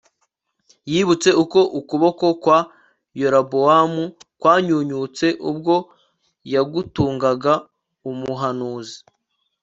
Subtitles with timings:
[0.91, 2.59] Yibutse uko ukuboko kwa
[3.19, 4.03] Yerobowamu
[4.41, 5.75] kwanyunyutse ubwo
[6.53, 7.53] yagutungaga
[8.09, 8.97] umuhanuzi